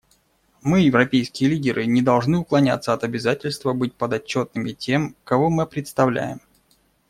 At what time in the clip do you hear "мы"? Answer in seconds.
0.63-0.79, 5.51-5.67